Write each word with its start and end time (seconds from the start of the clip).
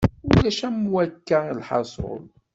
Ulac 0.29 0.59
am 0.67 0.77
wakka 0.93 1.39
lḥasul. 1.57 2.21